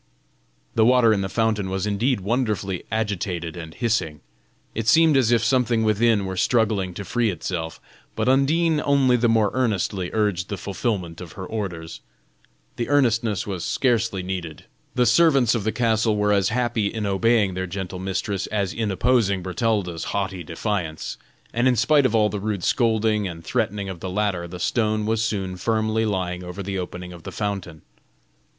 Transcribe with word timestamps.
The 0.73 0.83
water 0.83 1.13
in 1.13 1.21
the 1.21 1.29
fountain 1.29 1.69
was 1.69 1.85
indeed 1.85 2.21
wonderfully 2.21 2.85
agitated 2.91 3.55
and 3.55 3.71
hissing; 3.71 4.21
it 4.73 4.87
seemed 4.87 5.15
as 5.15 5.31
if 5.31 5.43
something 5.43 5.83
within 5.83 6.25
were 6.25 6.35
struggling 6.37 6.95
to 6.95 7.05
free 7.05 7.29
itself, 7.29 7.79
but 8.15 8.27
Undine 8.27 8.81
only 8.83 9.15
the 9.15 9.29
more 9.29 9.51
earnestly 9.53 10.09
urged 10.11 10.49
the 10.49 10.57
fulfilment 10.57 11.21
of 11.21 11.33
her 11.33 11.45
orders. 11.45 12.01
The 12.77 12.89
earnestness 12.89 13.45
was 13.45 13.63
scarcely 13.63 14.23
needed. 14.23 14.65
The 14.95 15.05
servants 15.05 15.53
of 15.53 15.65
the 15.65 15.71
castle 15.71 16.15
were 16.17 16.33
as 16.33 16.49
happy 16.49 16.87
in 16.87 17.05
obeying 17.05 17.53
their 17.53 17.67
gentle 17.67 17.99
mistress 17.99 18.47
as 18.47 18.73
in 18.73 18.89
opposing 18.89 19.43
Bertalda's 19.43 20.05
haughty 20.05 20.41
defiance; 20.41 21.17
and 21.53 21.67
in 21.67 21.75
spite 21.75 22.07
of 22.07 22.15
all 22.15 22.29
the 22.29 22.39
rude 22.39 22.63
scolding 22.63 23.27
and 23.27 23.43
threatening 23.43 23.87
of 23.87 23.99
the 23.99 24.09
latter 24.09 24.47
the 24.47 24.59
stone 24.59 25.05
was 25.05 25.23
soon 25.23 25.57
firmly 25.57 26.07
lying 26.07 26.43
over 26.43 26.63
the 26.63 26.79
opening 26.79 27.13
of 27.13 27.21
the 27.21 27.31
fountain. 27.31 27.83